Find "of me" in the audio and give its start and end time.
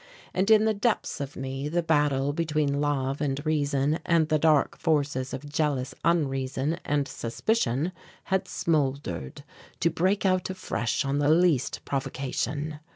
1.21-1.69